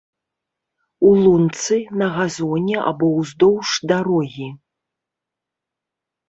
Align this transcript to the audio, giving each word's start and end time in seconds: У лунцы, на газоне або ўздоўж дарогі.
У 1.09 1.09
лунцы, 1.25 1.77
на 2.03 2.07
газоне 2.15 2.77
або 2.93 3.07
ўздоўж 3.19 3.69
дарогі. 3.93 4.49